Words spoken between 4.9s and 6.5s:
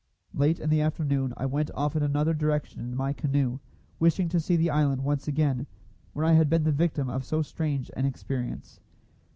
once again, where I had